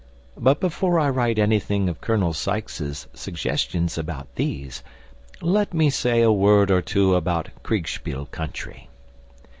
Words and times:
But 0.39 0.59
before 0.59 0.99
I 0.99 1.11
write 1.11 1.37
anything 1.37 1.87
of 1.87 2.01
Colonel 2.01 2.33
Sykes' 2.33 3.05
suggestions 3.13 3.99
about 3.99 4.33
these, 4.33 4.81
let 5.41 5.75
me 5.75 5.91
say 5.91 6.23
a 6.23 6.31
word 6.31 6.71
or 6.71 6.81
two 6.81 7.13
about 7.13 7.49
Kriegspiel 7.61 8.25
"country." 8.31 8.89